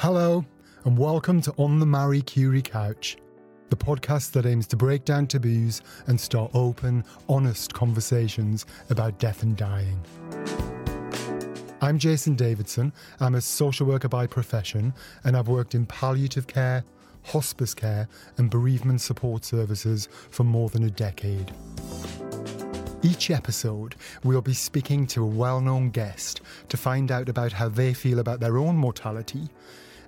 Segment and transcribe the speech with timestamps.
[0.00, 0.44] Hello,
[0.84, 3.16] and welcome to On the Marie Curie Couch,
[3.70, 9.42] the podcast that aims to break down taboos and start open, honest conversations about death
[9.42, 9.98] and dying.
[11.80, 12.92] I'm Jason Davidson.
[13.20, 14.92] I'm a social worker by profession,
[15.24, 16.84] and I've worked in palliative care,
[17.24, 18.06] hospice care,
[18.36, 21.54] and bereavement support services for more than a decade.
[23.02, 23.94] Each episode,
[24.24, 28.18] we'll be speaking to a well known guest to find out about how they feel
[28.18, 29.48] about their own mortality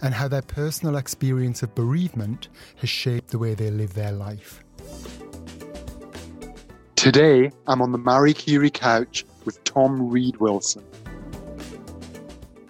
[0.03, 4.63] and how their personal experience of bereavement has shaped the way they live their life.
[6.97, 10.85] Today, I'm on the Marie Curie couch with Tom Read Wilson.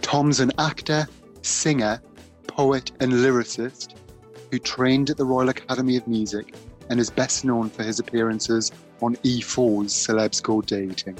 [0.02, 1.06] Tom's an actor,
[1.42, 2.00] singer,
[2.46, 3.94] poet, and lyricist
[4.50, 6.54] who trained at the Royal Academy of Music
[6.90, 11.18] and is best known for his appearances on E4's Celebs Go Dating.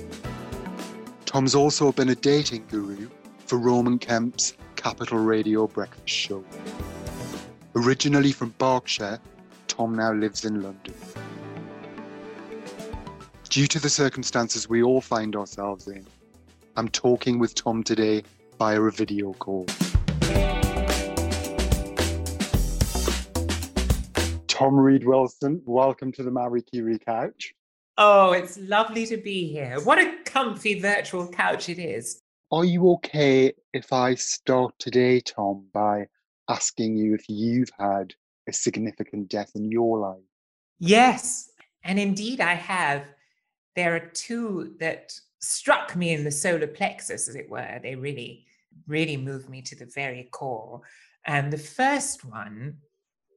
[1.25, 3.09] Tom's also been a dating guru
[3.47, 6.45] for Roman Kemp's Capital Radio breakfast show.
[7.75, 9.19] Originally from Berkshire,
[9.67, 10.95] Tom now lives in London.
[13.49, 16.07] Due to the circumstances we all find ourselves in,
[16.77, 18.23] I'm talking with Tom today
[18.57, 19.67] via a video call.
[24.47, 27.53] Tom Read Wilson, welcome to the Marie Curie couch.
[27.97, 29.81] Oh, it's lovely to be here.
[29.81, 32.23] What a comfy virtual couch it is.
[32.51, 36.07] Are you okay if I start today, Tom, by
[36.49, 38.15] asking you if you've had
[38.49, 40.25] a significant death in your life?
[40.79, 41.51] Yes,
[41.85, 43.05] and indeed I have.
[43.77, 47.81] There are two that struck me in the solar plexus, as it were.
[47.83, 48.47] They really,
[48.87, 50.81] really moved me to the very core.
[51.27, 52.79] And the first one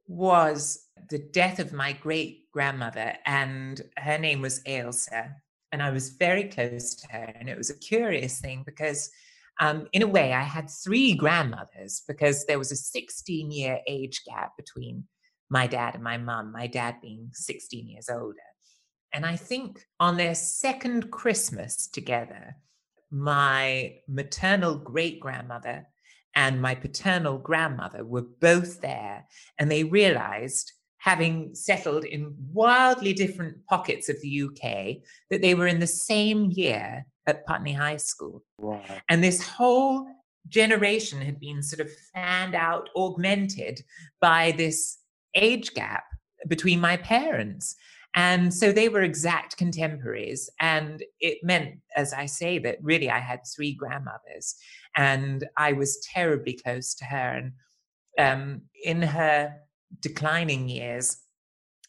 [0.07, 5.35] was the death of my great grandmother, and her name was Ailsa
[5.71, 7.33] and I was very close to her.
[7.39, 9.09] And it was a curious thing because,
[9.59, 14.23] um, in a way, I had three grandmothers because there was a 16 year age
[14.25, 15.05] gap between
[15.49, 18.37] my dad and my mum, my dad being 16 years older.
[19.13, 22.55] And I think on their second Christmas together,
[23.09, 25.85] my maternal great grandmother
[26.33, 29.25] and my paternal grandmother were both there,
[29.59, 30.71] and they realized
[31.01, 35.01] having settled in wildly different pockets of the UK,
[35.31, 38.43] that they were in the same year at Putney High School.
[38.59, 38.83] Wow.
[39.09, 40.07] And this whole
[40.47, 43.81] generation had been sort of fanned out, augmented
[44.19, 44.99] by this
[45.33, 46.03] age gap
[46.47, 47.75] between my parents.
[48.13, 50.51] And so they were exact contemporaries.
[50.59, 54.55] And it meant, as I say, that really I had three grandmothers
[54.95, 57.41] and I was terribly close to her.
[57.41, 57.53] And
[58.19, 59.55] um, in her
[59.99, 61.17] declining years,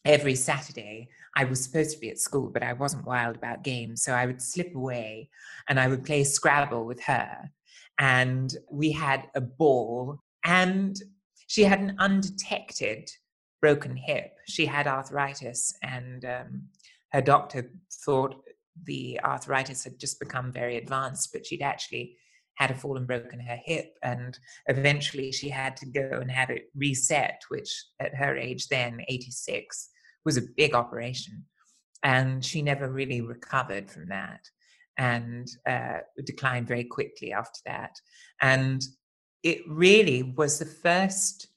[0.04, 4.02] every Saturday, I was supposed to be at school, but I wasn't wild about games.
[4.02, 5.30] So I would slip away
[5.68, 7.50] and I would play Scrabble with her.
[7.98, 10.96] And we had a ball, and
[11.46, 13.10] she had an undetected
[13.60, 14.32] broken hip.
[14.48, 16.62] She had arthritis, and um,
[17.12, 17.70] her doctor
[18.04, 18.42] thought
[18.84, 22.16] the arthritis had just become very advanced, but she'd actually
[22.54, 23.96] had a fall and broken her hip.
[24.02, 29.04] And eventually she had to go and have it reset, which at her age then,
[29.08, 29.88] 86,
[30.24, 31.44] was a big operation.
[32.02, 34.40] And she never really recovered from that
[34.98, 37.96] and uh, declined very quickly after that.
[38.40, 38.82] And
[39.42, 41.48] it really was the first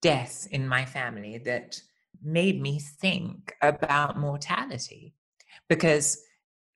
[0.00, 1.80] death in my family that
[2.22, 5.14] made me think about mortality
[5.68, 6.22] because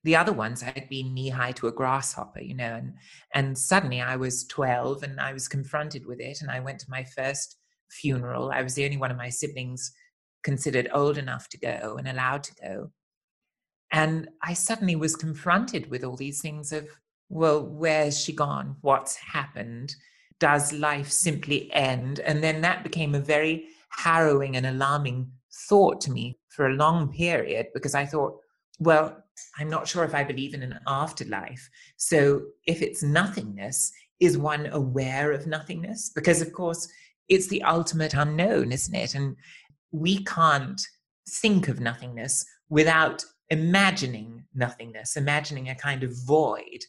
[0.03, 2.93] the other ones I'd been knee high to a grasshopper, you know, and
[3.33, 6.89] and suddenly I was 12 and I was confronted with it and I went to
[6.89, 7.57] my first
[7.89, 8.51] funeral.
[8.51, 9.91] I was the only one of my siblings
[10.43, 12.91] considered old enough to go and allowed to go.
[13.91, 16.87] And I suddenly was confronted with all these things of,
[17.29, 18.75] well, where's she gone?
[18.81, 19.95] What's happened?
[20.39, 22.19] Does life simply end?
[22.19, 25.31] And then that became a very harrowing and alarming
[25.69, 28.37] thought to me for a long period because I thought,
[28.79, 29.23] well,
[29.59, 31.69] I'm not sure if I believe in an afterlife.
[31.97, 36.11] So if it's nothingness, is one aware of nothingness?
[36.13, 36.87] Because, of course,
[37.29, 39.15] it's the ultimate unknown, isn't it?
[39.15, 39.35] And
[39.91, 40.81] we can't
[41.29, 46.79] think of nothingness without imagining nothingness, imagining a kind of void.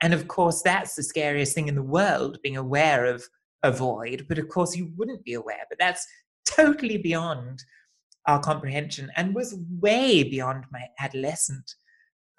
[0.00, 3.24] And of course, that's the scariest thing in the world, being aware of
[3.62, 4.26] a void.
[4.28, 5.64] But of course, you wouldn't be aware.
[5.68, 6.06] But that's
[6.44, 7.62] totally beyond
[8.26, 11.74] our comprehension and was way beyond my adolescent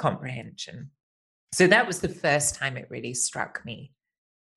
[0.04, 0.92] comprehension.
[1.54, 3.94] So that was the first time it really struck me.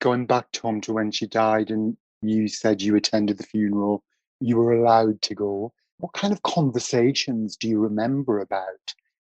[0.00, 4.02] Going back, Tom, to when she died, and you said you attended the funeral,
[4.40, 5.72] you were allowed to go.
[5.98, 8.94] What kind of conversations do you remember about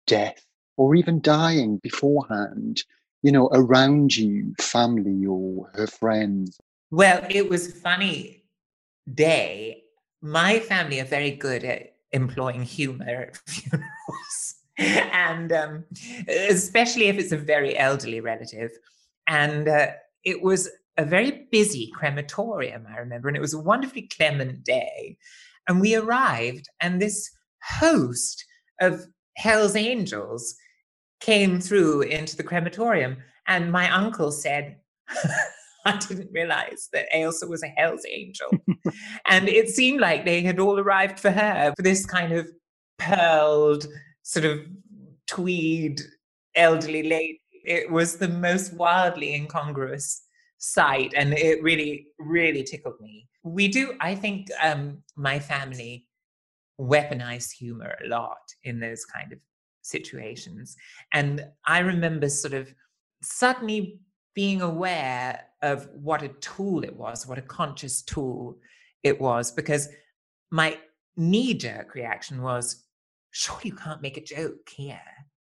[0.06, 0.46] death
[0.78, 2.84] or even dying beforehand?
[3.22, 6.58] You know, around you, family or her friends?
[6.90, 8.46] Well, it was a funny
[9.14, 9.84] day.
[10.22, 14.56] My family are very good at employing humor at funerals,
[15.12, 15.84] and um,
[16.28, 18.72] especially if it's a very elderly relative.
[19.28, 19.88] And uh,
[20.24, 25.18] it was a very busy crematorium, I remember, and it was a wonderfully clement day.
[25.68, 27.30] And we arrived, and this
[27.64, 28.44] host
[28.80, 30.56] of Hell's Angels
[31.20, 33.18] came through into the crematorium.
[33.48, 34.78] And my uncle said,
[35.86, 38.50] I didn't realize that Ailsa was a Hell's Angel.
[39.30, 42.48] and it seemed like they had all arrived for her, for this kind of
[42.98, 43.88] pearled,
[44.28, 44.60] sort of
[45.26, 46.02] tweed
[46.54, 47.40] elderly lady.
[47.64, 50.24] It was the most wildly incongruous
[50.58, 51.14] sight.
[51.16, 53.30] And it really, really tickled me.
[53.44, 56.08] We do, I think um, my family
[56.78, 59.40] weaponize humor a lot in those kind of
[59.82, 60.76] situations.
[61.14, 62.68] And I remember sort of
[63.24, 64.02] suddenly
[64.36, 68.58] being aware of what a tool it was, what a conscious tool
[69.04, 69.88] it was, because
[70.52, 70.78] my
[71.16, 72.84] knee jerk reaction was,
[73.32, 75.00] sure, you can't make a joke here,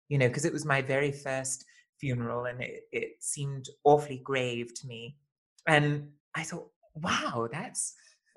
[0.08, 1.64] you know, because it was my very first
[1.98, 5.16] funeral and it, it seemed awfully grave to me.
[5.66, 7.94] And I thought, wow, that's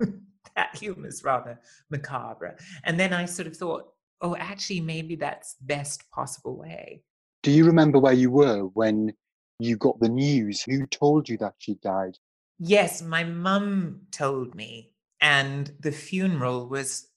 [0.56, 1.58] that humor is rather
[1.90, 2.56] macabre.
[2.84, 3.84] And then I sort of thought,
[4.20, 7.02] oh, actually, maybe that's best possible way.
[7.42, 9.12] Do you remember where you were when
[9.58, 10.62] you got the news?
[10.62, 12.16] Who told you that she died?
[12.58, 14.92] Yes, my mum told me,
[15.22, 17.08] and the funeral was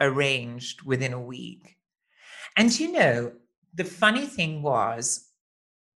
[0.00, 1.76] arranged within a week.
[2.56, 3.32] And you know,
[3.74, 5.28] the funny thing was,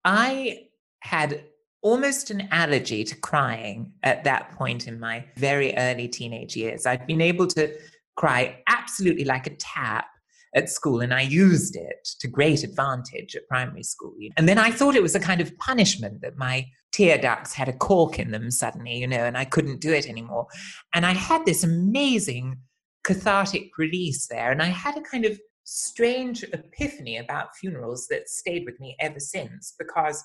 [0.04, 0.68] I
[1.00, 1.44] had
[1.82, 6.84] almost an allergy to crying at that point in my very early teenage years.
[6.84, 7.74] I'd been able to
[8.16, 10.06] cry absolutely like a tap
[10.54, 14.14] at school and I used it to great advantage at primary school.
[14.36, 17.68] And then I thought it was a kind of punishment that my tear ducts had
[17.68, 20.48] a cork in them suddenly, you know, and I couldn't do it anymore.
[20.92, 22.58] And I had this amazing
[23.04, 24.50] cathartic release there.
[24.50, 29.20] And I had a kind of strange epiphany about funerals that stayed with me ever
[29.20, 30.22] since because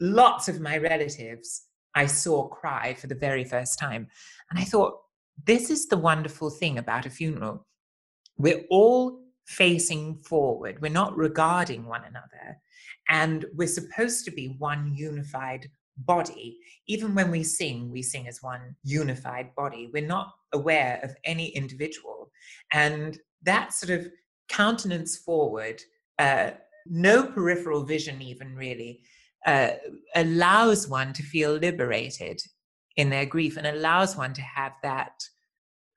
[0.00, 4.08] lots of my relatives I saw cry for the very first time.
[4.50, 4.98] And I thought,
[5.46, 7.66] this is the wonderful thing about a funeral.
[8.36, 12.58] We're all facing forward, we're not regarding one another.
[13.08, 15.68] And we're supposed to be one unified
[16.06, 16.58] body.
[16.86, 19.90] Even when we sing, we sing as one unified body.
[19.92, 22.30] We're not aware of any individual.
[22.72, 24.08] And that sort of
[24.48, 25.80] countenance forward,
[26.18, 26.52] uh,
[26.86, 29.02] no peripheral vision, even really,
[29.46, 29.70] uh,
[30.14, 32.40] allows one to feel liberated
[32.96, 35.22] in their grief and allows one to have that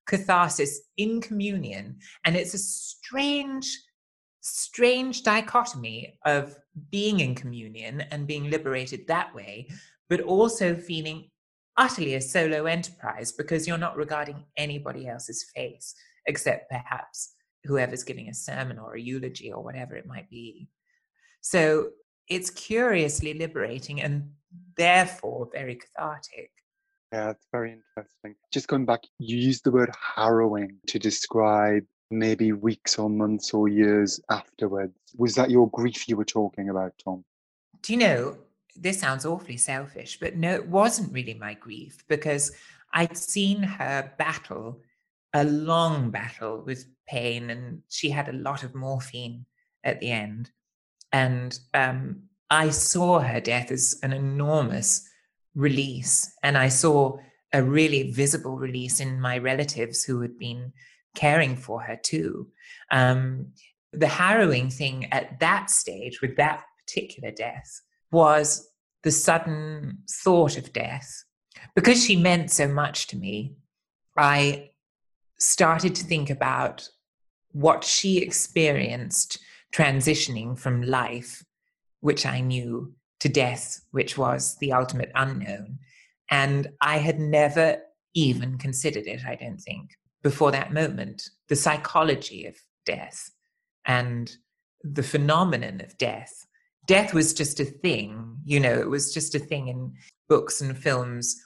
[0.08, 1.98] catharsis in communion.
[2.26, 3.66] And it's a strange,
[4.42, 6.56] strange dichotomy of
[6.92, 9.70] being in communion and being liberated that way,
[10.14, 11.28] but also feeling
[11.76, 15.96] utterly a solo enterprise because you're not regarding anybody else's face
[16.28, 17.34] except perhaps
[17.64, 20.68] whoever's giving a sermon or a eulogy or whatever it might be.
[21.42, 21.90] So
[22.30, 24.30] it's curiously liberating and
[24.78, 26.52] therefore very cathartic.
[27.12, 28.36] Yeah, it's very interesting.
[28.54, 33.68] Just going back, you used the word harrowing to describe maybe weeks or months or
[33.68, 34.94] years afterwards.
[35.18, 37.26] Was that your grief you were talking about, Tom?
[37.82, 38.38] Do you know,
[38.76, 42.52] this sounds awfully selfish, but no, it wasn't really my grief because
[42.94, 44.82] I'd seen her battle
[45.34, 49.46] a long battle with pain and she had a lot of morphine
[49.84, 50.52] at the end.
[51.12, 55.08] And um, I saw her death as an enormous
[55.56, 56.32] release.
[56.44, 57.18] And I saw
[57.52, 60.74] a really visible release in my relatives who had been
[61.16, 62.48] caring for her too.
[62.92, 63.54] Um,
[63.92, 67.82] the harrowing thing at that stage with that particular death
[68.14, 68.70] was
[69.04, 71.26] the sudden thought of death.
[71.76, 73.56] Because she meant so much to me,
[74.18, 74.70] I
[75.40, 76.88] started to think about
[77.52, 79.40] what she experienced
[79.74, 81.44] transitioning from life,
[82.00, 85.80] which I knew, to death, which was the ultimate unknown.
[86.30, 87.78] And I had never
[88.14, 89.92] even considered it, I don't think,
[90.22, 91.30] before that moment.
[91.50, 92.56] The psychology of
[92.86, 93.32] death
[93.86, 94.36] and
[94.84, 96.46] the phenomenon of death.
[96.86, 99.94] Death was just a thing, you know, it was just a thing in
[100.28, 101.42] books and films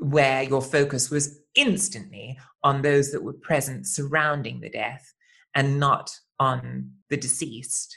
[0.00, 5.14] where your focus was instantly on those that were present surrounding the death
[5.54, 7.96] and not on the deceased.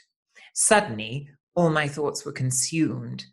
[0.54, 3.26] Suddenly, all my thoughts were consumed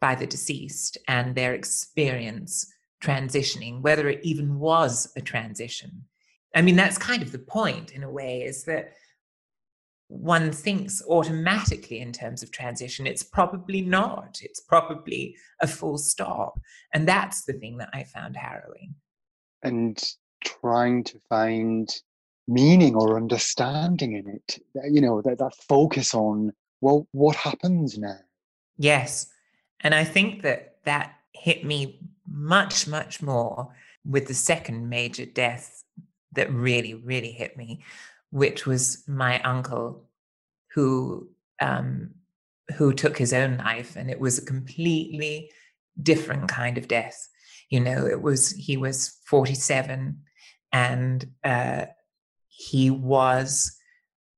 [0.00, 2.66] by the deceased and their experience
[3.02, 6.04] transitioning, whether it even was a transition.
[6.54, 8.92] I mean, that's kind of the point in a way, is that
[10.12, 13.06] one thinks automatically in terms of transition.
[13.06, 14.38] It's probably not.
[14.42, 16.60] It's probably a full stop.
[16.92, 18.94] And that's the thing that I found harrowing.
[19.62, 19.98] And
[20.44, 21.88] trying to find
[22.46, 24.58] meaning or understanding in it,
[24.90, 26.52] you know, that, that focus on,
[26.82, 28.18] well, what happens now?
[28.76, 29.28] Yes.
[29.80, 33.72] And I think that that hit me much, much more
[34.04, 35.84] with the second major death
[36.32, 37.82] that really, really hit me,
[38.32, 40.08] which was my uncle
[40.74, 41.28] who
[41.60, 42.10] um,
[42.76, 45.50] who took his own life, and it was a completely
[46.02, 47.28] different kind of death.
[47.70, 50.22] You know, it was he was forty seven,
[50.72, 51.86] and uh,
[52.48, 53.76] he was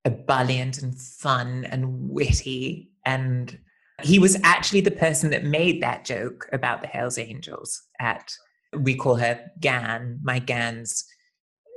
[0.04, 3.58] ebullient and fun and witty and
[4.02, 8.32] he was actually the person that made that joke about the Hells Angels at
[8.76, 11.04] we call her Gan, my Gan's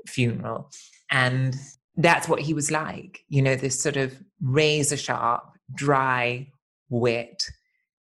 [0.08, 0.72] funeral.
[1.12, 1.56] And
[1.98, 6.48] that's what he was like, you know, this sort of razor sharp, dry
[6.90, 7.44] wit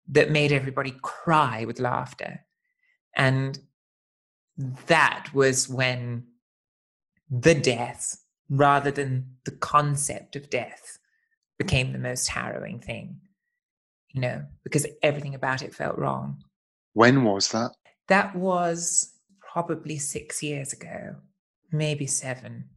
[0.08, 2.46] that made everybody cry with laughter.
[3.15, 3.60] And
[4.88, 6.25] that was when
[7.29, 8.17] the death,
[8.50, 11.00] rather than the concept of death,
[11.58, 13.19] became the most harrowing thing,
[14.10, 16.43] you know, because everything about it felt wrong.
[16.93, 17.72] When was that?
[18.08, 21.15] That was probably six years ago,
[21.72, 22.69] maybe seven.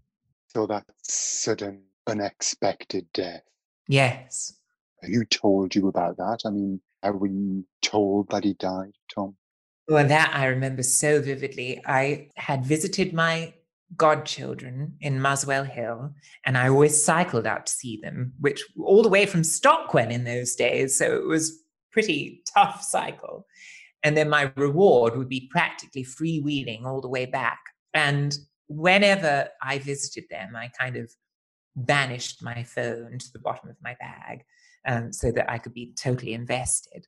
[0.54, 3.42] So that sudden, unexpected death.
[3.88, 4.54] Yes.
[5.00, 6.40] Who told you about that?
[6.44, 9.34] I mean, are we told that he died, Tom?
[9.88, 11.82] Well, that I remember so vividly.
[11.86, 13.54] I had visited my
[13.96, 19.08] godchildren in Muswell Hill, and I always cycled out to see them, which all the
[19.08, 20.98] way from Stockwell in those days.
[20.98, 23.46] So it was pretty tough cycle.
[24.02, 27.60] And then my reward would be practically freewheeling all the way back.
[27.94, 28.36] And
[28.72, 31.10] whenever I visited them, I kind of
[31.76, 34.44] banished my phone to the bottom of my bag
[34.86, 37.06] um, so that I could be totally invested.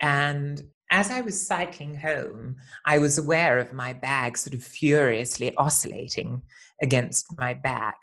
[0.00, 5.54] And as I was cycling home, I was aware of my bag sort of furiously
[5.56, 6.42] oscillating
[6.80, 7.96] against my back.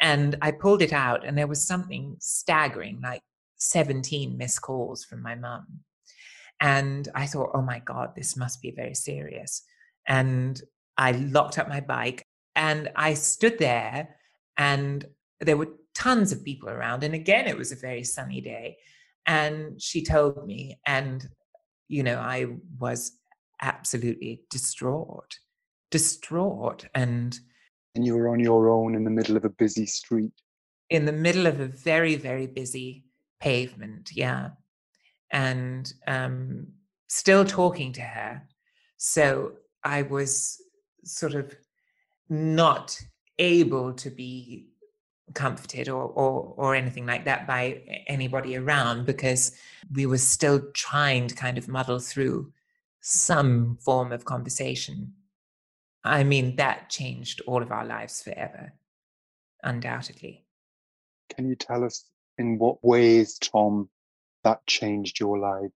[0.00, 3.22] And I pulled it out, and there was something staggering, like
[3.58, 5.66] 17 missed calls from my mum.
[6.60, 9.62] And I thought, oh my God, this must be very serious.
[10.06, 10.60] And
[10.96, 14.16] I locked up my bike and I stood there,
[14.58, 15.04] and
[15.40, 17.02] there were tons of people around.
[17.02, 18.76] And again, it was a very sunny day.
[19.26, 21.26] And she told me, and
[21.88, 22.46] you know, I
[22.78, 23.12] was
[23.60, 25.38] absolutely distraught,
[25.90, 26.86] distraught.
[26.94, 27.38] And
[27.94, 30.32] and you were on your own in the middle of a busy street.
[30.90, 33.04] In the middle of a very, very busy
[33.40, 34.50] pavement, yeah.
[35.30, 36.68] And um,
[37.08, 38.42] still talking to her.
[38.98, 39.52] So
[39.84, 40.58] I was
[41.04, 41.54] sort of
[42.28, 43.00] not
[43.38, 44.68] able to be
[45.34, 49.56] comforted or, or or anything like that by anybody around because
[49.92, 52.52] we were still trying to kind of muddle through
[53.00, 55.12] some form of conversation.
[56.04, 58.72] I mean that changed all of our lives forever
[59.62, 60.44] undoubtedly.
[61.34, 62.04] Can you tell us
[62.38, 63.88] in what ways tom
[64.42, 65.72] that changed your lives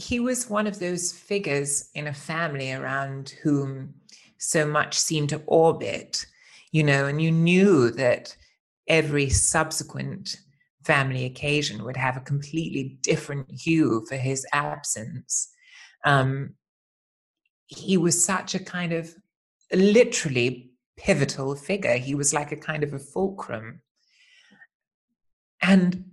[0.00, 3.94] he was one of those figures in a family around whom
[4.40, 6.26] so much seemed to orbit
[6.72, 8.36] you know and you knew that
[8.88, 10.36] every subsequent
[10.84, 15.52] family occasion would have a completely different hue for his absence.
[16.04, 16.54] Um,
[17.66, 19.14] he was such a kind of
[19.72, 21.96] literally pivotal figure.
[21.96, 23.82] He was like a kind of a fulcrum.
[25.62, 26.04] And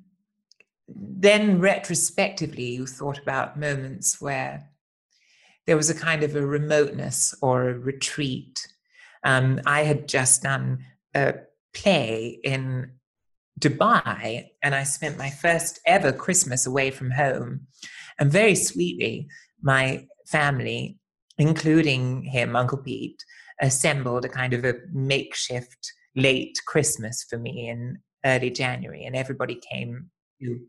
[0.88, 4.70] then retrospectively, you thought about moments where
[5.68, 8.68] there was a kind of a remoteness or a retreat.
[9.24, 11.36] Um, I had just done a
[11.74, 12.92] play in
[13.60, 17.68] Dubai, and I spent my first ever Christmas away from home.
[18.18, 19.28] And very sweetly,
[19.62, 21.00] my family,
[21.38, 23.24] including him, Uncle Pete,
[23.62, 29.06] assembled a kind of a makeshift late Christmas for me in early January.
[29.06, 30.10] And everybody came
[30.42, 30.60] to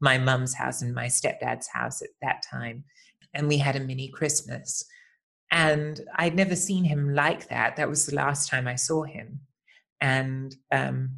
[0.00, 2.84] my mum's house and my stepdad's house at that time.
[3.34, 4.84] And we had a mini Christmas.
[5.50, 7.76] And I'd never seen him like that.
[7.76, 9.40] That was the last time I saw him
[10.00, 11.10] and um,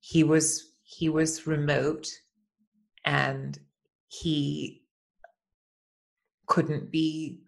[0.00, 2.08] he was he was remote
[3.04, 3.58] and
[4.08, 4.82] he
[6.46, 7.42] couldn't be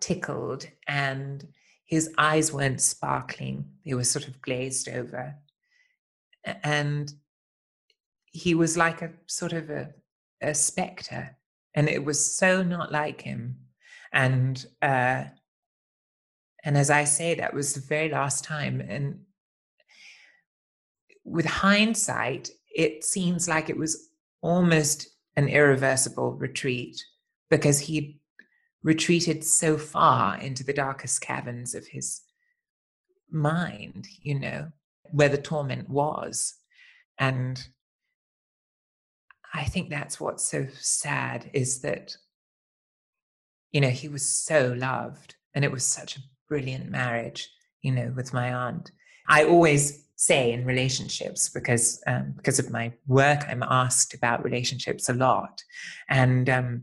[0.00, 1.46] tickled and
[1.86, 5.34] his eyes weren't sparkling they were sort of glazed over
[6.62, 7.12] and
[8.26, 9.90] he was like a sort of a,
[10.42, 11.36] a specter
[11.74, 13.56] and it was so not like him
[14.12, 15.24] and uh,
[16.64, 18.80] and as I say, that was the very last time.
[18.80, 19.20] And
[21.22, 24.08] with hindsight, it seems like it was
[24.40, 27.04] almost an irreversible retreat
[27.50, 28.18] because he
[28.82, 32.22] retreated so far into the darkest caverns of his
[33.30, 34.72] mind, you know,
[35.10, 36.54] where the torment was.
[37.18, 37.62] And
[39.54, 42.16] I think that's what's so sad is that,
[43.70, 47.48] you know, he was so loved and it was such a brilliant marriage,
[47.80, 48.90] you know, with my aunt.
[49.28, 55.08] I always say in relationships because um, because of my work, I'm asked about relationships
[55.08, 55.62] a lot,
[56.08, 56.82] and um,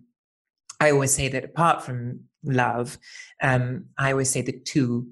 [0.79, 2.97] I always say that apart from love,
[3.41, 5.07] um, I always say the two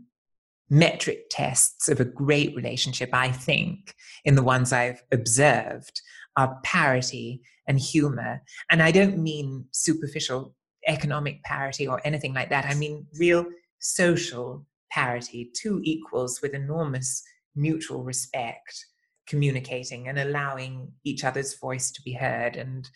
[0.70, 6.02] metric tests of a great relationship, I think, in the ones I've observed,
[6.38, 8.42] are parity and humor.
[8.72, 10.56] And I don't mean superficial
[10.88, 12.66] economic parity or anything like that.
[12.66, 13.46] I mean real
[13.80, 17.24] social parity, two equals with enormous
[17.56, 18.86] mutual respect
[19.30, 22.90] communicating and allowing each other's voice to be heard and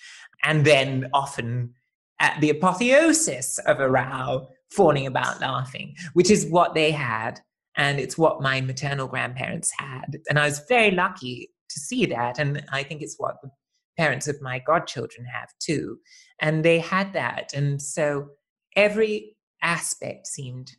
[0.44, 1.72] and then often
[2.20, 7.40] at the apotheosis of a row fawning about laughing which is what they had
[7.78, 12.40] and it's what my maternal grandparents had and i was very lucky to see that
[12.40, 13.50] and i think it's what the
[13.98, 15.98] parents of my godchildren have too
[16.40, 18.30] and they had that and so
[18.76, 20.72] every aspect seemed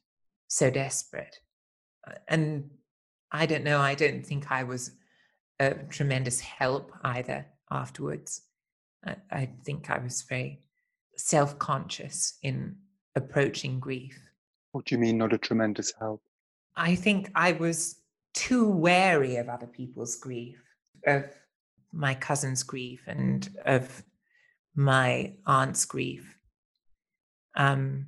[0.48, 1.36] so desperate
[2.06, 2.70] uh, and
[3.34, 3.80] I don't know.
[3.80, 4.92] I don't think I was
[5.58, 8.42] a tremendous help either afterwards.
[9.04, 10.60] I, I think I was very
[11.16, 12.76] self conscious in
[13.16, 14.16] approaching grief.
[14.70, 16.22] What do you mean, not a tremendous help?
[16.76, 17.96] I think I was
[18.34, 20.62] too wary of other people's grief,
[21.06, 21.24] of
[21.92, 24.02] my cousin's grief, and of
[24.74, 26.38] my aunt's grief.
[27.56, 28.06] Um,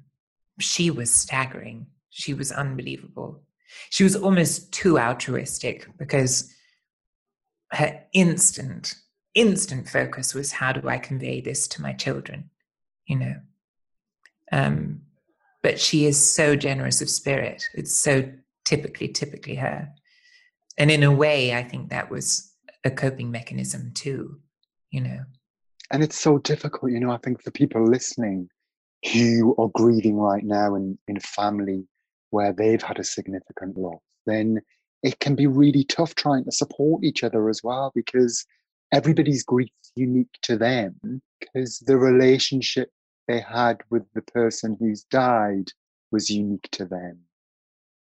[0.59, 1.87] she was staggering.
[2.11, 3.43] She was unbelievable.
[3.91, 6.53] She was almost too altruistic because
[7.73, 8.95] her instant,
[9.35, 12.51] instant focus was how do I convey this to my children,
[13.07, 13.37] you know?
[14.53, 15.03] Um,
[15.63, 17.65] but she is so generous of spirit.
[17.75, 18.31] It's so
[18.65, 19.89] typically, typically her.
[20.79, 22.53] And in a way, I think that was
[22.87, 24.41] a coping mechanism too,
[24.91, 25.21] you know.
[25.91, 28.49] And it's so difficult, you know, I think for people listening
[29.13, 31.87] who are grieving right now in, in a family
[32.31, 34.61] where they've had a significant loss, then
[35.03, 38.45] it can be really tough trying to support each other as well because
[38.93, 42.91] everybody's grief is unique to them because the relationship
[43.29, 45.71] they had with the person who's died
[46.11, 47.19] was unique to them.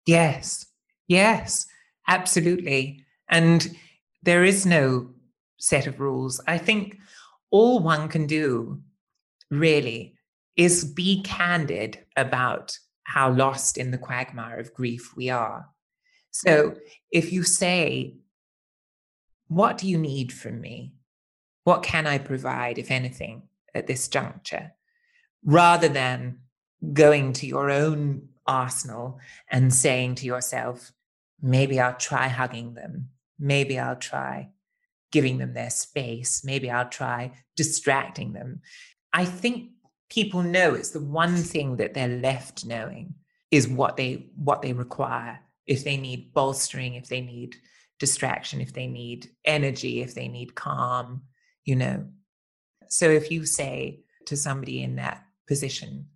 [0.07, 0.67] Yes,
[1.09, 1.67] yes,
[2.09, 3.05] absolutely.
[3.29, 3.77] And
[4.23, 5.11] there is no
[5.59, 6.41] set of rules.
[6.47, 6.99] I think
[7.51, 8.81] all one can do
[9.51, 10.15] really
[10.57, 15.69] is be candid about how lost in the quagmire of grief we are.
[16.31, 16.77] So
[17.11, 18.17] if you say,
[19.49, 20.95] What do you need from me?
[21.65, 23.43] What can I provide, if anything,
[23.75, 24.73] at this juncture?
[25.45, 26.39] Rather than
[26.93, 30.93] going to your own arsenal and saying to yourself,
[31.41, 33.09] Maybe I'll try hugging them.
[33.43, 34.51] Maybe I'll try
[35.11, 36.43] giving them their space.
[36.45, 38.61] Maybe I'll try distracting them.
[39.13, 39.71] I think
[40.09, 43.15] people know it's the one thing that they're left knowing
[43.51, 47.57] is what they what they require if they need bolstering if they need
[47.99, 51.23] distraction if they need energy if they need calm
[51.65, 52.05] you know
[52.89, 56.07] so if you say to somebody in that position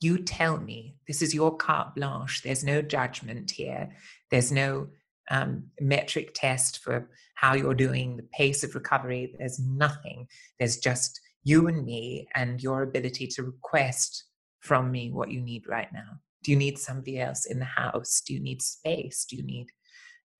[0.00, 3.90] you tell me this is your carte blanche there's no judgment here
[4.30, 4.88] there's no
[5.30, 10.26] um, metric test for how you're doing the pace of recovery there's nothing
[10.58, 14.24] there's just you and me and your ability to request
[14.60, 16.18] from me what you need right now.
[16.42, 18.22] Do you need somebody else in the house?
[18.26, 19.26] Do you need space?
[19.28, 19.66] Do you need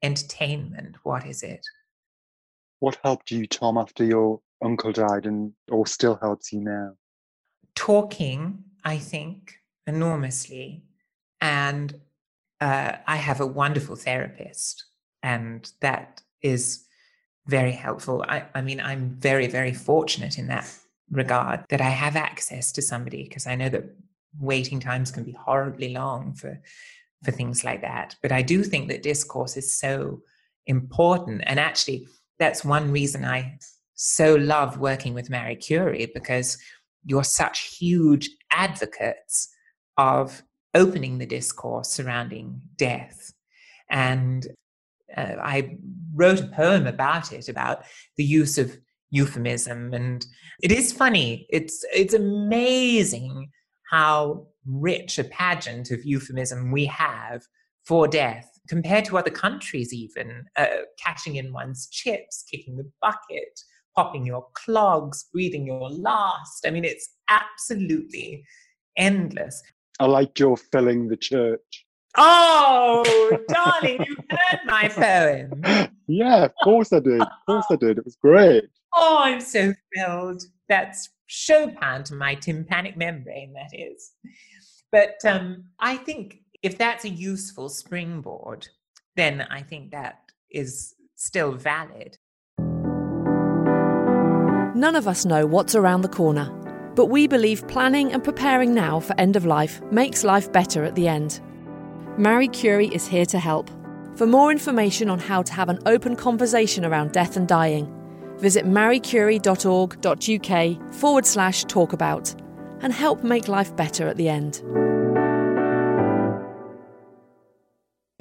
[0.03, 0.97] entertainment?
[1.03, 1.61] What is it?
[2.81, 6.92] What helped you, Tom, after your uncle died and or still helps you now?
[7.75, 9.55] Talking, I think,
[9.87, 10.85] enormously.
[11.40, 11.94] And
[12.61, 14.85] uh, I have a wonderful therapist,
[15.23, 16.85] and that is
[17.47, 18.25] very helpful.
[18.29, 20.71] I, I mean, I'm very, very fortunate in that
[21.11, 23.85] regard that I have access to somebody because I know that
[24.38, 26.61] waiting times can be horribly long for
[27.25, 28.17] for things like that.
[28.23, 30.21] But I do think that discourse is so
[30.67, 31.43] important.
[31.47, 32.07] And actually,
[32.38, 33.59] that's one reason I
[33.95, 36.59] so love working with Marie Curie because
[37.05, 39.49] you're such huge advocates
[39.97, 40.43] of
[40.75, 43.33] opening the discourse surrounding death.
[43.91, 44.47] And
[45.17, 45.79] uh, I
[46.15, 47.85] wrote a poem about it, about
[48.17, 48.77] the use of
[49.11, 50.27] euphemism and
[50.61, 53.49] it is funny it's it's amazing
[53.89, 57.47] how rich a pageant of euphemism we have
[57.85, 60.67] for death compared to other countries, even uh,
[60.99, 63.61] cashing in one's chips, kicking the bucket,
[63.95, 66.67] popping your clogs, breathing your last.
[66.67, 68.45] I mean, it's absolutely
[68.97, 69.63] endless.
[70.01, 71.87] I like your filling the church.
[72.17, 75.63] Oh, darling, you heard my poem.
[76.07, 77.21] Yeah, of course I did.
[77.21, 77.99] Of course I did.
[77.99, 78.65] It was great.
[78.95, 80.43] Oh, I'm so thrilled.
[80.69, 84.13] That's Chopin to my tympanic membrane, that is.
[84.93, 88.69] But um, I think if that's a useful springboard,
[89.17, 92.17] then I think that is still valid.
[94.77, 96.51] None of us know what's around the corner,
[96.95, 100.95] but we believe planning and preparing now for end of life makes life better at
[100.95, 101.41] the end.
[102.17, 103.71] Marie Curie is here to help.
[104.17, 107.93] For more information on how to have an open conversation around death and dying,
[108.39, 112.41] visit mariecurie.org.uk forward slash talkabout
[112.83, 114.63] and help make life better at the end.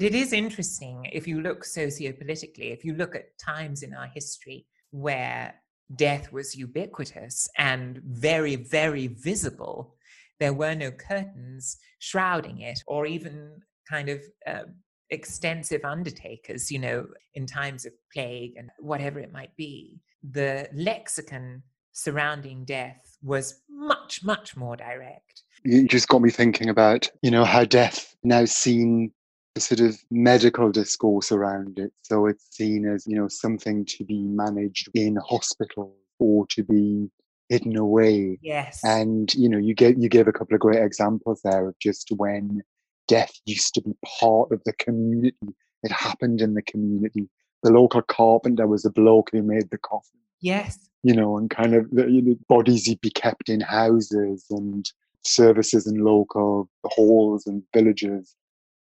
[0.00, 4.66] It is interesting if you look sociopolitically, if you look at times in our history
[4.90, 5.54] where
[5.94, 9.96] death was ubiquitous and very, very visible.
[10.40, 14.64] There were no curtains shrouding it, or even kind of uh,
[15.10, 20.00] extensive undertakers, you know, in times of plague and whatever it might be.
[20.22, 25.42] The lexicon surrounding death was much, much more direct.
[25.64, 29.12] You just got me thinking about, you know, how death now seen
[29.60, 31.92] sort of medical discourse around it.
[32.02, 37.08] So it's seen as, you know, something to be managed in hospital or to be
[37.48, 38.38] hidden away.
[38.42, 38.80] Yes.
[38.84, 42.10] And, you know, you gave you gave a couple of great examples there of just
[42.16, 42.62] when
[43.06, 45.36] death used to be part of the community.
[45.82, 47.28] It happened in the community.
[47.62, 50.20] The local carpenter was a bloke who made the coffin.
[50.40, 50.78] Yes.
[51.02, 54.90] You know, and kind of the you know, bodies would be kept in houses and
[55.24, 58.34] services in local halls and villages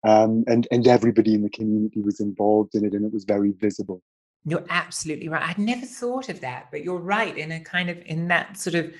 [0.05, 3.51] um, and and everybody in the community was involved in it, and it was very
[3.51, 4.01] visible.
[4.45, 5.41] You're absolutely right.
[5.41, 8.75] I'd never thought of that, but you're right in a kind of in that sort
[8.75, 8.93] of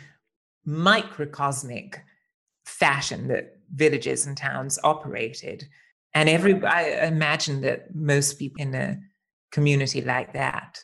[0.66, 2.02] microcosmic
[2.66, 5.68] fashion that villages and towns operated.
[6.16, 8.98] And every I imagine that most people in a
[9.52, 10.80] community like that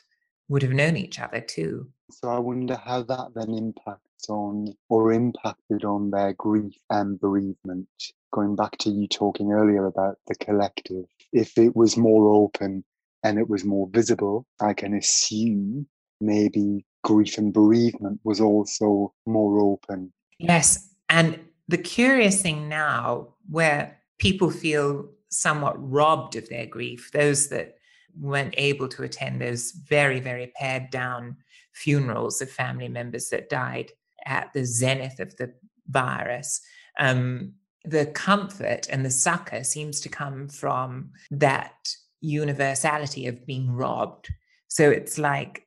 [0.48, 1.88] would have known each other too.
[2.10, 7.88] So I wonder how that then impacts on or impacted on their grief and bereavement
[8.32, 12.84] going back to you talking earlier about the collective, if it was more open
[13.22, 15.86] and it was more visible, I can assume
[16.20, 20.12] maybe grief and bereavement was also more open.
[20.38, 20.90] Yes.
[21.08, 27.76] And the curious thing now, where people feel somewhat robbed of their grief, those that
[28.18, 31.36] weren't able to attend those very, very pared down
[31.72, 33.90] funerals of family members that died
[34.26, 35.52] at the zenith of the
[35.88, 36.60] virus.
[36.98, 44.28] Um, the comfort and the succor seems to come from that universality of being robbed.
[44.68, 45.66] So it's like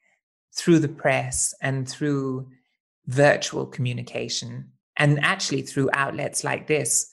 [0.55, 2.49] through the press and through
[3.07, 7.11] virtual communication, and actually through outlets like this,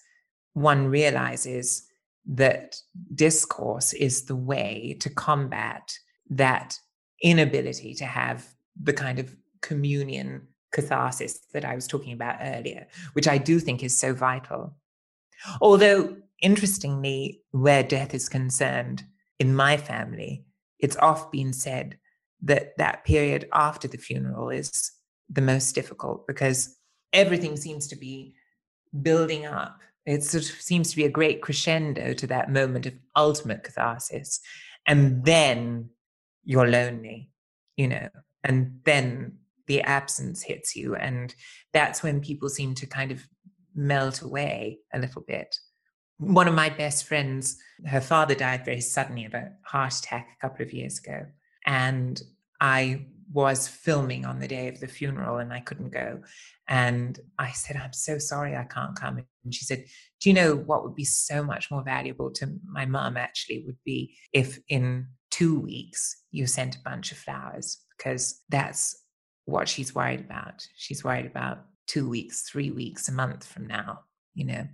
[0.54, 1.82] one realizes
[2.26, 2.76] that
[3.14, 5.98] discourse is the way to combat
[6.30, 6.78] that
[7.20, 8.46] inability to have
[8.80, 13.82] the kind of communion catharsis that I was talking about earlier, which I do think
[13.82, 14.76] is so vital.
[15.60, 19.04] Although, interestingly, where death is concerned,
[19.38, 20.44] in my family,
[20.78, 21.98] it's often been said
[22.42, 24.92] that that period after the funeral is
[25.28, 26.76] the most difficult because
[27.12, 28.34] everything seems to be
[29.02, 29.80] building up.
[30.06, 34.40] It sort of seems to be a great crescendo to that moment of ultimate catharsis.
[34.86, 35.90] And then
[36.44, 37.30] you're lonely,
[37.76, 38.08] you know,
[38.42, 40.96] and then the absence hits you.
[40.96, 41.34] And
[41.72, 43.26] that's when people seem to kind of
[43.74, 45.56] melt away a little bit.
[46.18, 47.56] One of my best friends,
[47.86, 51.26] her father died very suddenly of a heart attack a couple of years ago.
[51.66, 52.20] And
[52.60, 56.20] I was filming on the day of the funeral and I couldn't go.
[56.68, 59.22] And I said, I'm so sorry I can't come.
[59.44, 59.84] And she said,
[60.20, 63.78] Do you know what would be so much more valuable to my mum actually would
[63.84, 67.78] be if in two weeks you sent a bunch of flowers?
[67.96, 68.96] Because that's
[69.44, 70.66] what she's worried about.
[70.76, 74.00] She's worried about two weeks, three weeks, a month from now,
[74.34, 74.66] you know,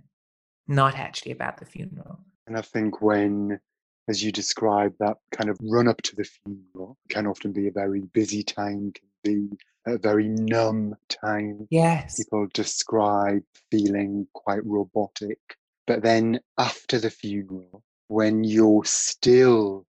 [0.67, 2.19] not actually about the funeral.
[2.47, 3.59] And I think when,
[4.07, 7.71] as you describe, that kind of run up to the funeral can often be a
[7.71, 9.49] very busy time, can be
[9.85, 11.67] a very numb time.
[11.69, 12.17] Yes.
[12.17, 15.39] People describe feeling quite robotic.
[15.87, 19.85] But then after the funeral, when you're still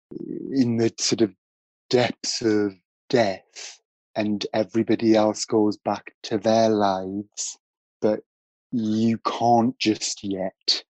[0.53, 1.35] in the sort of
[1.91, 2.75] depths of
[3.09, 3.81] death,
[4.17, 7.59] and everybody else goes back to their lives,
[8.01, 8.21] but
[8.71, 10.85] you can't just yet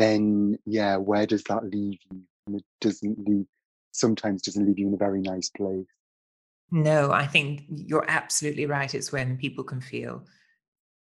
[0.00, 2.22] then yeah, where does that leave you?
[2.46, 3.46] And it doesn't leave
[3.92, 5.86] sometimes doesn't leave you in a very nice place.
[6.70, 8.94] No, I think you're absolutely right.
[8.94, 10.24] It's when people can feel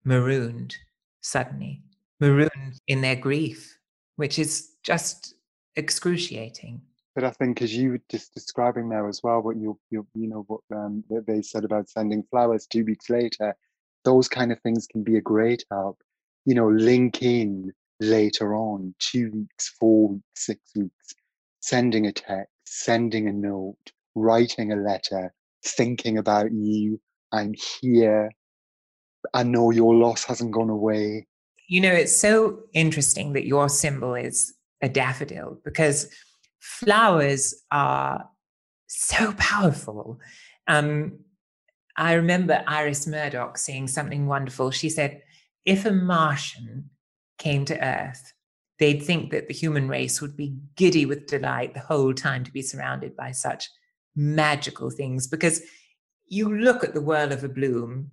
[0.04, 0.74] marooned
[1.20, 1.82] suddenly,
[2.20, 3.78] marooned in their grief,
[4.16, 5.34] which is just
[5.76, 6.80] excruciating.
[7.18, 10.28] But I think, as you were just describing there as well, what you you you
[10.28, 13.56] know what um, they said about sending flowers two weeks later,
[14.04, 16.00] those kind of things can be a great help.
[16.44, 21.14] You know, link in later on, two weeks, four weeks, six weeks,
[21.58, 27.00] sending a text, sending a note, writing a letter, thinking about you.
[27.32, 28.30] I'm here.
[29.34, 31.26] I know your loss hasn't gone away.
[31.66, 36.08] You know, it's so interesting that your symbol is a daffodil because
[36.58, 38.28] flowers are
[38.86, 40.18] so powerful.
[40.66, 41.20] Um,
[41.96, 44.70] I remember Iris Murdoch saying something wonderful.
[44.70, 45.22] She said,
[45.64, 46.90] if a Martian
[47.38, 48.32] came to Earth,
[48.78, 52.52] they'd think that the human race would be giddy with delight the whole time to
[52.52, 53.68] be surrounded by such
[54.14, 55.62] magical things because
[56.26, 58.10] you look at the whirl of a bloom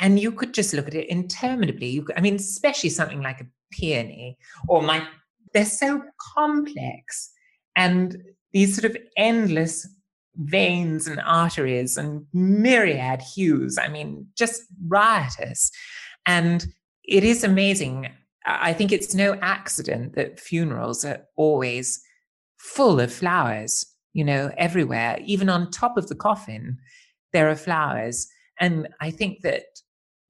[0.00, 2.00] and you could just look at it interminably.
[2.00, 5.06] Could, I mean, especially something like a peony or my,
[5.52, 6.02] they're so
[6.34, 7.30] complex
[7.80, 9.88] and these sort of endless
[10.36, 13.78] veins and arteries and myriad hues.
[13.78, 15.70] I mean, just riotous.
[16.26, 16.66] And
[17.04, 18.10] it is amazing.
[18.44, 21.98] I think it's no accident that funerals are always
[22.58, 25.18] full of flowers, you know, everywhere.
[25.24, 26.76] Even on top of the coffin,
[27.32, 28.28] there are flowers.
[28.60, 29.64] And I think that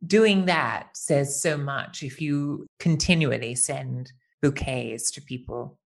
[0.07, 5.81] doing that says so much if you continually send bouquets to people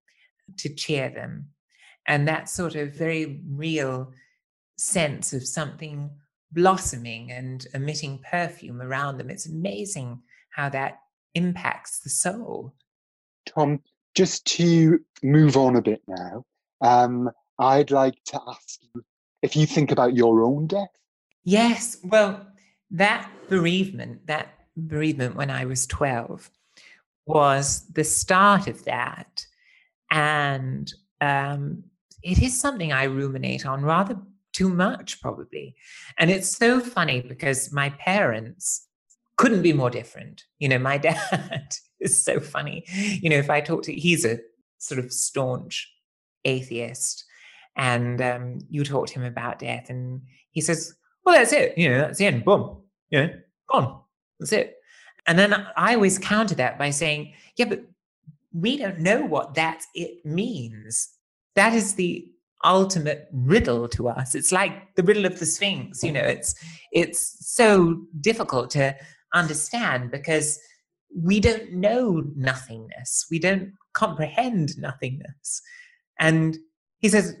[0.59, 1.49] to cheer them.
[2.07, 4.11] And that sort of very real
[4.77, 6.09] sense of something
[6.51, 9.29] blossoming and emitting perfume around them.
[9.29, 10.99] It's amazing how that
[11.33, 12.73] impacts the soul.
[13.45, 13.81] Tom,
[14.15, 16.45] just to move on a bit now,
[16.81, 19.03] um, I'd like to ask you
[19.41, 20.89] if you think about your own death.
[21.43, 21.97] Yes.
[22.03, 22.47] Well,
[22.91, 26.49] that bereavement, that bereavement when I was 12,
[27.25, 29.45] was the start of that.
[30.09, 30.91] And
[31.21, 31.83] um,
[32.25, 34.17] it is something I ruminate on rather
[34.51, 35.75] too much, probably.
[36.17, 38.87] And it's so funny because my parents
[39.37, 40.43] couldn't be more different.
[40.57, 42.83] You know, my dad is so funny.
[42.87, 44.39] You know, if I talk to, he's a
[44.79, 45.87] sort of staunch
[46.45, 47.25] atheist,
[47.77, 51.77] and um, you talk to him about death, and he says, "Well, that's it.
[51.77, 52.43] You know, that's the end.
[52.43, 52.81] Boom.
[53.09, 53.33] You know,
[53.69, 53.99] gone.
[54.39, 54.77] That's it."
[55.27, 57.83] And then I always counter that by saying, "Yeah, but
[58.53, 61.14] we don't know what that it means.
[61.55, 62.27] That is the
[62.63, 64.35] ultimate riddle to us.
[64.35, 66.03] It's like the riddle of the Sphinx.
[66.03, 66.55] You know, it's
[66.91, 68.95] it's so difficult to
[69.33, 70.59] understand because
[71.15, 73.27] we don't know nothingness.
[73.29, 75.61] We don't comprehend nothingness.
[76.19, 76.57] And
[76.99, 77.35] he says,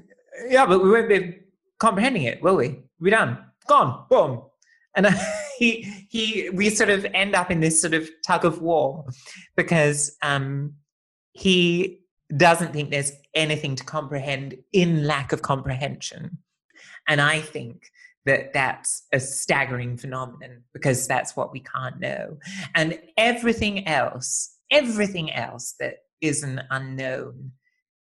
[0.47, 1.37] Yeah, but we won't be
[1.79, 2.83] comprehending it, will we?
[2.99, 3.37] We're done.
[3.67, 4.05] Gone.
[4.09, 4.43] Boom.
[4.95, 5.07] And
[5.57, 9.05] he, he, we sort of end up in this sort of tug of war
[9.55, 10.73] because um,
[11.33, 11.99] he
[12.35, 16.37] doesn't think there's anything to comprehend in lack of comprehension.
[17.07, 17.89] And I think
[18.25, 22.37] that that's a staggering phenomenon because that's what we can't know.
[22.73, 27.51] And everything else, everything else that is an unknown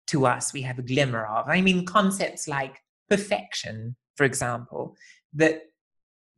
[0.09, 1.49] to us, we have a glimmer of.
[1.49, 2.79] I mean, concepts like
[3.11, 4.97] perfection, for example,
[5.35, 5.63] that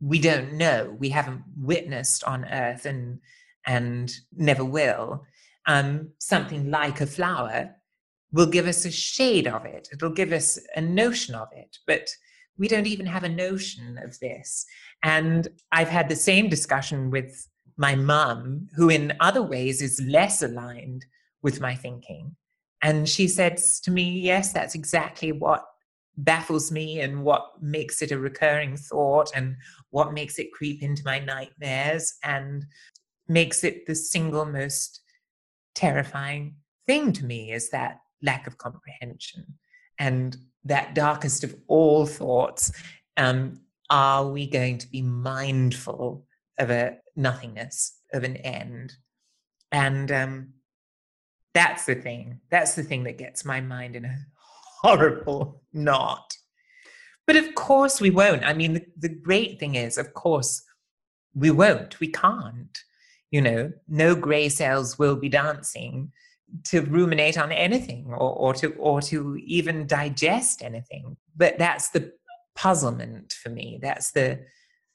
[0.01, 3.20] we don't know, we haven't witnessed on earth and
[3.66, 5.25] and never will.
[5.66, 7.74] Um, something like a flower
[8.33, 9.88] will give us a shade of it.
[9.92, 12.11] It'll give us a notion of it, but
[12.59, 14.66] we don't even have a notion of this.
[15.03, 20.42] And I've had the same discussion with my mum, who in other ways is less
[20.42, 21.05] aligned
[21.42, 22.37] with my thinking.
[22.83, 25.64] And she says to me, Yes, that's exactly what
[26.16, 29.57] baffles me and what makes it a recurring thought and
[29.90, 32.64] what makes it creep into my nightmares and
[33.27, 35.00] makes it the single most
[35.75, 36.57] terrifying
[36.87, 39.45] thing to me is that lack of comprehension.
[39.99, 42.73] And that darkest of all thoughts
[43.17, 43.61] um,
[43.91, 46.27] are we going to be mindful
[46.59, 48.95] of a nothingness, of an end?
[49.71, 50.55] And um,
[51.53, 52.41] that's the thing.
[52.51, 54.17] That's the thing that gets my mind in a
[54.83, 56.37] horrible knot.
[57.27, 58.45] But of course, we won't.
[58.45, 60.63] I mean, the, the great thing is, of course,
[61.35, 62.01] we won't.
[62.01, 62.79] We can't.
[63.35, 66.12] You know, no grey cells will be dancing
[66.70, 71.16] to ruminate on anything or, or to or to even digest anything.
[71.35, 72.12] But that's the
[72.55, 73.81] puzzlement for me.
[73.83, 74.29] That's the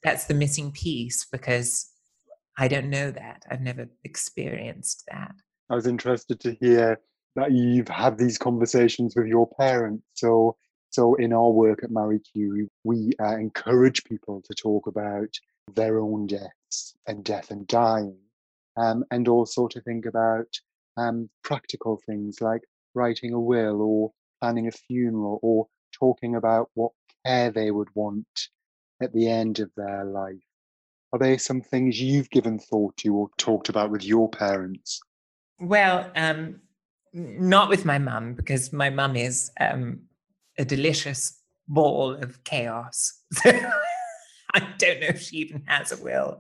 [0.04, 1.91] that's the missing piece because
[2.58, 3.43] i don't know that.
[3.52, 5.34] I've never experienced that.
[5.69, 6.99] I was interested to hear
[7.36, 10.04] that you've had these conversations with your parents.
[10.13, 10.56] So,
[10.89, 15.30] so in our work at Marie Curie, we uh, encourage people to talk about
[15.75, 18.17] their own deaths and death and dying,
[18.77, 20.47] um, and also to think about
[20.97, 22.62] um, practical things like
[22.93, 26.91] writing a will or planning a funeral or talking about what
[27.25, 28.27] care they would want
[29.01, 30.36] at the end of their life.
[31.12, 34.99] Are there some things you've given thought to or talked about with your parents?
[35.60, 36.62] Well, um,
[37.13, 40.01] not with my mum, because my mum is um,
[40.58, 43.21] a delicious ball of chaos.
[44.54, 46.40] I don't know if she even has a will.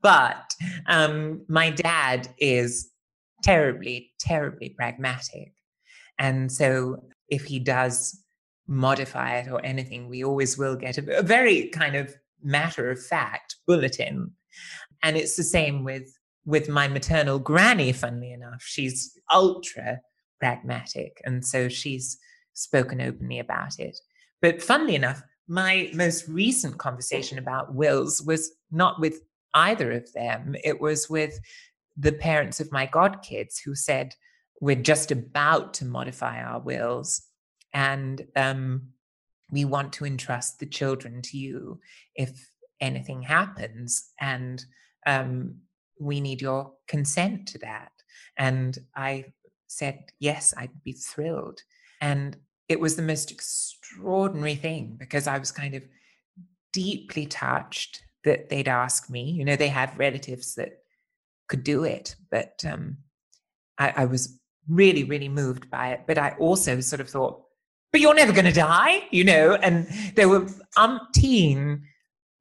[0.00, 0.54] But
[0.86, 2.90] um, my dad is
[3.42, 5.52] terribly, terribly pragmatic.
[6.18, 8.18] And so if he does
[8.66, 13.04] modify it or anything, we always will get a, a very kind of matter of
[13.04, 14.32] fact bulletin.
[15.02, 18.62] And it's the same with with my maternal granny, funnily enough.
[18.62, 20.00] She's ultra
[20.40, 21.20] pragmatic.
[21.24, 22.18] And so she's
[22.54, 23.96] spoken openly about it.
[24.40, 29.22] But funnily enough, my most recent conversation about wills was not with
[29.54, 30.54] either of them.
[30.64, 31.38] It was with
[31.96, 34.14] the parents of my godkids who said,
[34.60, 37.22] We're just about to modify our wills.
[37.74, 38.88] And um,
[39.50, 41.80] we want to entrust the children to you
[42.14, 42.50] if
[42.80, 44.10] anything happens.
[44.20, 44.64] And
[45.06, 45.56] um,
[45.98, 47.92] we need your consent to that.
[48.36, 49.26] And I
[49.68, 51.60] said, Yes, I'd be thrilled.
[52.00, 52.36] And
[52.68, 55.82] it was the most extraordinary thing because I was kind of
[56.72, 59.30] deeply touched that they'd ask me.
[59.30, 60.78] You know, they had relatives that
[61.48, 62.98] could do it, but um,
[63.78, 66.02] I, I was really, really moved by it.
[66.06, 67.42] But I also sort of thought,
[67.90, 69.54] but you're never going to die, you know?
[69.54, 70.46] And there were
[70.76, 71.82] umpteen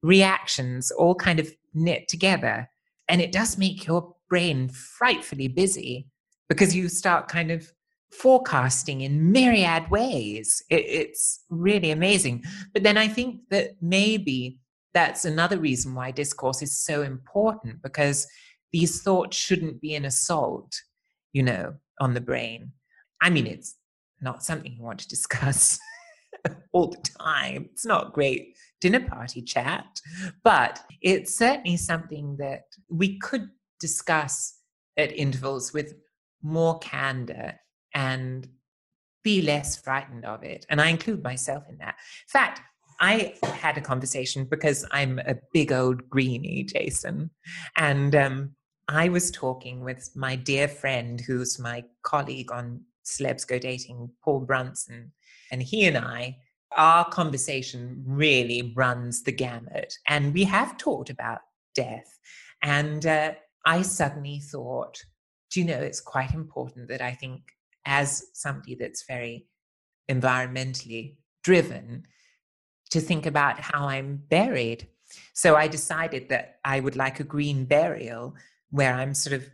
[0.01, 2.69] reactions all kind of knit together.
[3.07, 6.07] And it does make your brain frightfully busy
[6.47, 7.71] because you start kind of
[8.11, 10.61] forecasting in myriad ways.
[10.69, 12.43] It, it's really amazing.
[12.73, 14.59] But then I think that maybe
[14.93, 18.27] that's another reason why discourse is so important because
[18.73, 20.73] these thoughts shouldn't be an assault,
[21.33, 22.73] you know, on the brain.
[23.21, 23.75] I mean, it's
[24.19, 25.79] not something you want to discuss
[26.73, 27.69] all the time.
[27.71, 29.85] It's not great dinner party chat,
[30.43, 34.57] but it's certainly something that we could discuss
[34.97, 35.93] at intervals with
[36.41, 37.59] more candor
[37.93, 38.47] and
[39.23, 40.65] be less frightened of it.
[40.69, 41.95] And I include myself in that.
[42.27, 42.61] In fact,
[42.99, 47.31] I had a conversation because I'm a big old greenie, Jason.
[47.77, 48.55] And um,
[48.87, 54.41] I was talking with my dear friend, who's my colleague on Celebs Go Dating, Paul
[54.41, 55.11] Brunson.
[55.51, 56.37] And he and I,
[56.77, 59.93] our conversation really runs the gamut.
[60.07, 61.39] And we have talked about
[61.73, 62.19] death.
[62.61, 63.33] And uh,
[63.65, 65.01] I suddenly thought,
[65.51, 67.41] do you know, it's quite important that I think
[67.85, 69.47] as somebody that's very
[70.09, 72.05] environmentally driven
[72.91, 74.87] to think about how I'm buried.
[75.33, 78.35] So I decided that I would like a green burial
[78.69, 79.49] where I'm sort of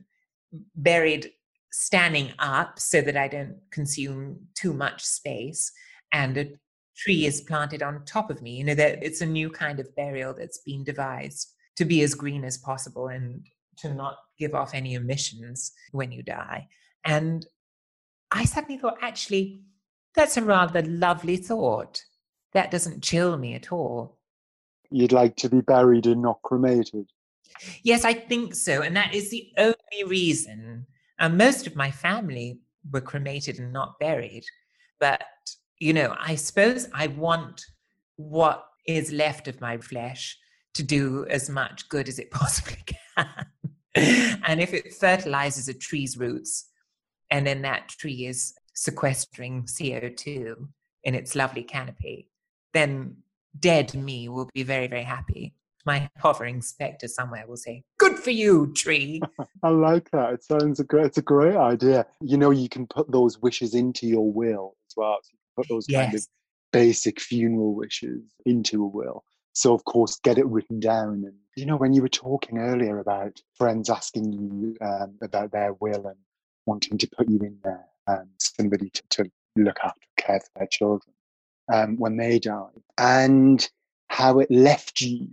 [0.76, 1.32] buried
[1.72, 5.72] standing up so that I don't consume too much space
[6.12, 6.50] and a
[6.98, 8.56] tree is planted on top of me.
[8.58, 12.16] You know, that it's a new kind of burial that's been devised to be as
[12.16, 13.46] green as possible and
[13.80, 16.68] to not give off any emissions when you die.
[17.06, 17.46] And
[18.32, 19.62] I suddenly thought, actually,
[20.16, 22.04] that's a rather lovely thought.
[22.54, 24.18] That doesn't chill me at all.
[24.90, 27.10] You'd like to be buried and not cremated?
[27.84, 28.82] Yes, I think so.
[28.82, 30.86] And that is the only reason.
[31.20, 32.60] And most of my family
[32.92, 34.46] were cremated and not buried.
[35.00, 35.24] But,
[35.80, 37.66] you know, I suppose I want
[38.16, 40.38] what is left of my flesh
[40.74, 43.46] to do as much good as it possibly can.
[44.46, 46.67] and if it fertilizes a tree's roots,
[47.30, 50.56] and then that tree is sequestering CO2
[51.04, 52.30] in its lovely canopy,
[52.74, 53.18] then
[53.60, 55.54] dead me will be very, very happy.
[55.86, 59.22] My hovering spectre somewhere will say, Good for you, tree.
[59.64, 60.34] I like that.
[60.34, 62.06] It sounds a great it's a great idea.
[62.22, 65.20] You know, you can put those wishes into your will as well.
[65.24, 66.06] So you put those yes.
[66.06, 66.28] kind of
[66.74, 69.24] basic funeral wishes into a will.
[69.54, 73.00] So of course get it written down and you know when you were talking earlier
[73.00, 76.18] about friends asking you um, about their will and
[76.68, 80.68] wanting to put you in there, um, somebody to, to look after, care for their
[80.68, 81.14] children
[81.74, 83.70] um, when they die and
[84.10, 85.28] how it left you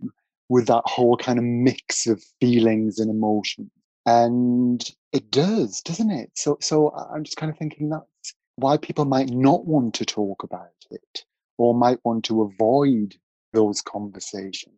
[0.49, 3.71] with that whole kind of mix of feelings and emotions.
[4.07, 6.31] And it does, doesn't it?
[6.35, 10.43] So, so I'm just kind of thinking that's why people might not want to talk
[10.43, 11.25] about it
[11.57, 13.15] or might want to avoid
[13.53, 14.75] those conversations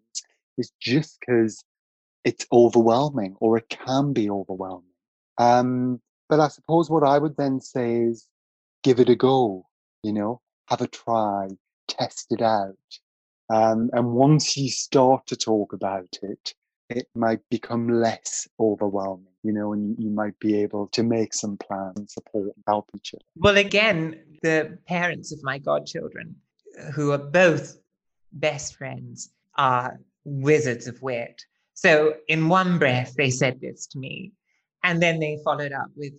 [0.58, 1.64] is just because
[2.24, 4.84] it's overwhelming or it can be overwhelming.
[5.38, 8.26] Um, But I suppose what I would then say is
[8.82, 9.66] give it a go,
[10.02, 11.48] you know, have a try,
[11.88, 12.76] test it out.
[13.48, 16.54] Um, and once you start to talk about it,
[16.88, 21.56] it might become less overwhelming, you know, and you might be able to make some
[21.56, 23.24] plans, support, help each other.
[23.36, 26.36] Well, again, the parents of my godchildren,
[26.94, 27.76] who are both
[28.32, 31.42] best friends, are wizards of wit.
[31.74, 34.32] So, in one breath, they said this to me.
[34.82, 36.12] And then they followed up with,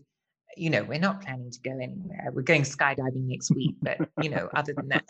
[0.55, 2.29] you know, we're not planning to go anywhere.
[2.33, 5.03] We're going skydiving next week, but, you know, other than that.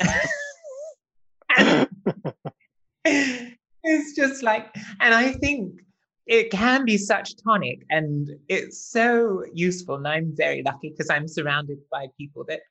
[3.83, 5.79] it's just like, and I think
[6.27, 9.95] it can be such tonic and it's so useful.
[9.95, 12.61] And I'm very lucky because I'm surrounded by people that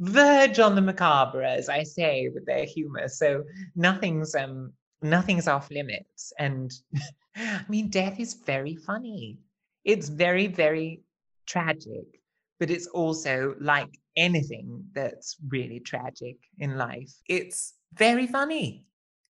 [0.00, 3.08] verge on the macabre, as I say, with their humor.
[3.08, 3.44] So
[3.76, 4.72] nothing's um
[5.02, 6.32] nothing's off limits.
[6.38, 6.72] And
[7.36, 9.38] I mean, death is very funny.
[9.84, 11.02] It's very, very
[11.46, 12.20] tragic,
[12.58, 17.12] but it's also like anything that's really tragic in life.
[17.28, 18.86] It's very funny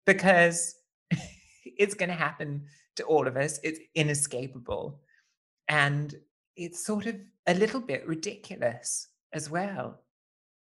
[0.06, 0.76] because
[1.66, 2.66] it's going to happen
[2.98, 3.60] to all of us.
[3.64, 5.00] It's inescapable.
[5.68, 6.14] And
[6.56, 7.16] it's sort of
[7.48, 10.02] a little bit ridiculous as well.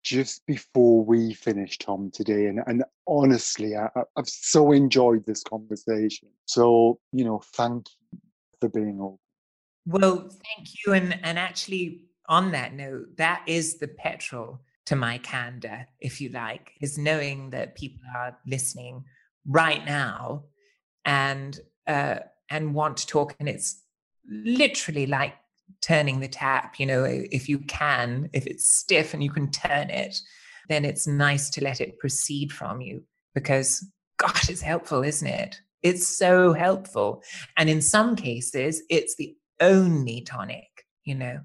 [0.04, 6.30] Just before we finish, Tom, today, and, and honestly, I, I've so enjoyed this conversation.
[6.46, 8.20] So, you know, thank you
[8.62, 9.18] for being open.
[9.86, 10.94] Well, thank you.
[10.94, 16.30] And, and actually, on that note, that is the petrol to my candor, if you
[16.30, 19.04] like, is knowing that people are listening
[19.48, 20.44] right now
[21.06, 22.18] and uh,
[22.50, 23.82] and want to talk and it's
[24.28, 25.34] literally like
[25.82, 29.90] turning the tap you know if you can if it's stiff and you can turn
[29.90, 30.18] it
[30.68, 33.86] then it's nice to let it proceed from you because
[34.18, 37.22] gosh it's helpful isn't it it's so helpful
[37.58, 41.40] and in some cases it's the only tonic you know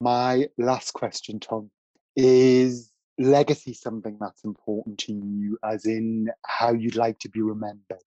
[0.00, 1.70] my last question tom
[2.16, 8.02] is legacy something that's important to you as in how you'd like to be remembered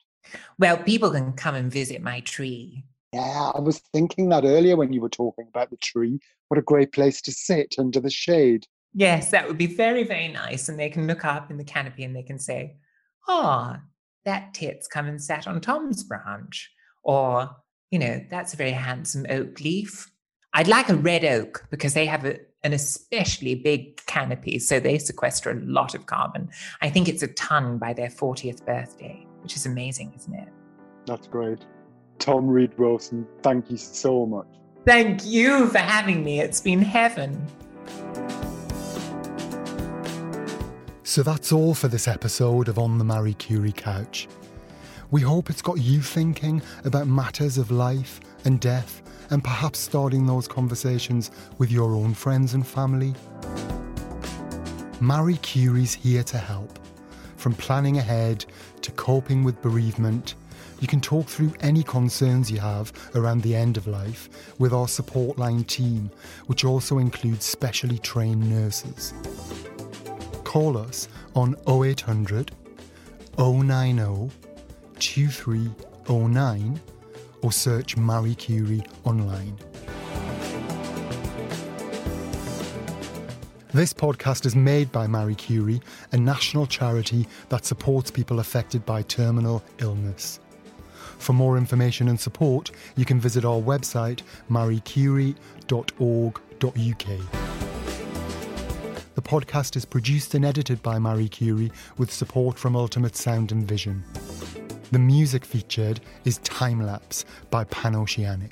[0.58, 2.86] well, people can come and visit my tree.
[3.14, 6.20] Yeah, I was thinking that earlier when you were talking about the tree.
[6.50, 8.66] What a great place to sit under the shade.
[8.94, 10.70] Yes, that would be very, very nice.
[10.70, 12.78] And they can look up in the canopy and they can say,
[13.28, 13.76] Oh,
[14.26, 16.72] that tit's come and sat on Tom's branch.
[17.04, 17.56] Or,
[17.96, 20.12] you know, that's a very handsome oak leaf.
[20.54, 24.60] I'd like a red oak because they have a, an especially big canopy.
[24.60, 26.50] So they sequester a lot of carbon.
[26.82, 30.48] I think it's a ton by their 40th birthday which is amazing, isn't it?
[31.06, 31.60] That's great.
[32.18, 34.48] Tom Read Wilson, thank you so much.
[34.88, 36.40] Thank you for having me.
[36.40, 37.46] It's been heaven.
[41.04, 44.28] So that's all for this episode of On the Marie Curie Couch.
[45.16, 50.26] We hope it's got you thinking about matters of life and death and perhaps starting
[50.26, 53.14] those conversations with your own friends and family.
[55.00, 56.80] Marie Curie's here to help
[57.38, 58.44] from planning ahead
[58.82, 60.36] to coping with bereavement,
[60.82, 64.28] you can talk through any concerns you have around the end of life
[64.60, 66.12] with our support line team,
[66.48, 69.14] which also includes specially trained nurses.
[70.44, 72.52] Call us on 0800
[73.38, 74.45] 090
[75.00, 76.80] 2309
[77.42, 79.58] or search Marie Curie online.
[83.76, 85.82] This podcast is made by Marie Curie,
[86.14, 90.40] a national charity that supports people affected by terminal illness.
[91.18, 97.46] For more information and support, you can visit our website mariecurie.org.uk.
[99.16, 103.68] The podcast is produced and edited by Marie Curie with support from Ultimate Sound and
[103.68, 104.04] Vision.
[104.92, 108.52] The music featured is Time Lapse by Panoceanic.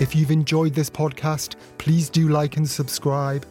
[0.00, 3.44] If you've enjoyed this podcast, please do like and subscribe.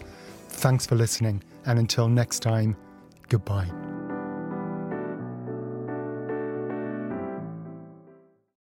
[0.50, 2.76] Thanks for listening, and until next time,
[3.30, 3.70] goodbye.